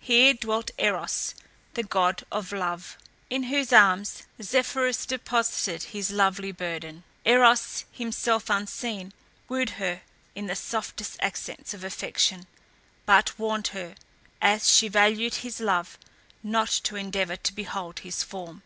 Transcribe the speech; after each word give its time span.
Here 0.00 0.34
dwelt 0.34 0.72
Eros, 0.78 1.32
the 1.74 1.84
god 1.84 2.24
of 2.32 2.50
Love, 2.50 2.98
in 3.30 3.44
whose 3.44 3.72
arms 3.72 4.24
Zephyrus 4.42 5.06
deposited 5.06 5.84
his 5.90 6.10
lovely 6.10 6.50
burden. 6.50 7.04
Eros, 7.24 7.84
himself 7.92 8.50
unseen, 8.50 9.12
wooed 9.48 9.70
her 9.78 10.02
in 10.34 10.46
the 10.48 10.56
softest 10.56 11.18
accents 11.20 11.72
of 11.72 11.84
affection; 11.84 12.48
but 13.06 13.38
warned 13.38 13.68
her, 13.68 13.94
as 14.42 14.68
she 14.68 14.88
valued 14.88 15.34
his 15.36 15.60
love, 15.60 15.96
not 16.42 16.70
to 16.82 16.96
endeavour 16.96 17.36
to 17.36 17.52
behold 17.52 18.00
his 18.00 18.24
form. 18.24 18.64